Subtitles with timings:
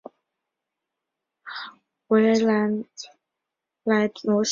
[2.07, 2.83] 维兰
[3.83, 4.49] 莱罗谢。